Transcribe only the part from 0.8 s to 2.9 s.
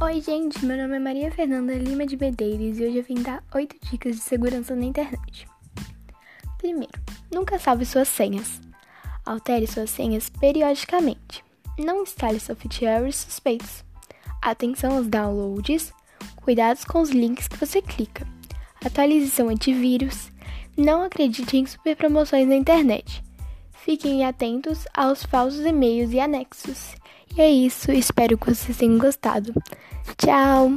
é Maria Fernanda Lima de Medeiros e